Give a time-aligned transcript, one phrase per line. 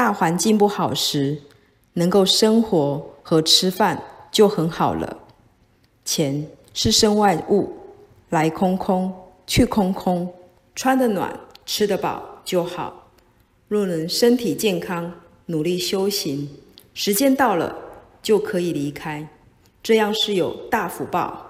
[0.00, 1.42] 大环境不好时
[1.92, 5.18] 能够生活和吃饭就很好了。
[6.06, 7.70] 钱是身外物
[8.30, 9.12] 来空空
[9.46, 10.26] 去空空
[10.74, 13.10] 穿得暖吃得饱就好。
[13.68, 15.12] 若能身体健康
[15.44, 16.48] 努力修行
[16.94, 17.76] 时间到了
[18.22, 19.28] 就可以离开。
[19.82, 21.46] 这样是有大福报。